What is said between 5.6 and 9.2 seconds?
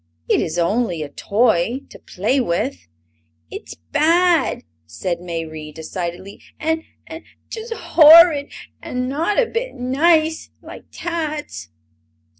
decidedly, "an' an' just horrid, an'